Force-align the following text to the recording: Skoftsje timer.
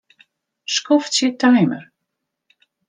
Skoftsje 0.75 1.27
timer. 1.43 1.83